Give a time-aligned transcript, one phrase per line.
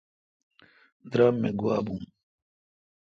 [1.11, 2.03] درام می گوا بھون۔